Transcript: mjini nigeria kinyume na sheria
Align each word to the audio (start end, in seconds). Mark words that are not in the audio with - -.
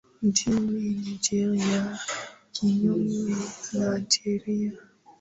mjini 0.21 0.93
nigeria 1.03 1.99
kinyume 2.53 3.35
na 3.73 4.01
sheria 4.09 4.71